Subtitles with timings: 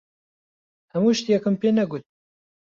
[0.93, 2.03] هەموو شتێکم پێ نەگوت.